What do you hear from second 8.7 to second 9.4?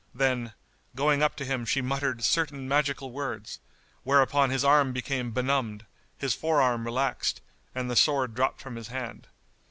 his hand.